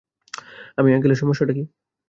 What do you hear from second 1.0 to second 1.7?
সমস্যাটা কী?